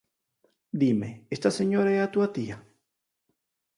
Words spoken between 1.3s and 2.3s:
esta señora é a túa